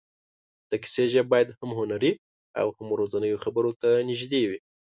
د 0.69 0.71
کیسې 0.83 1.05
ژبه 1.13 1.29
باید 1.33 1.49
هم 1.59 1.69
هنري 1.79 2.11
او 2.59 2.67
هم 2.77 2.87
ورځنیو 2.95 3.41
خبرو 3.43 3.71
ته 3.81 3.89
نږدې 4.09 4.41
وي. 4.49 4.59